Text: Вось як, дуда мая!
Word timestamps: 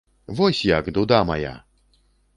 Вось 0.39 0.61
як, 0.69 0.89
дуда 0.97 1.21
мая! 1.31 1.55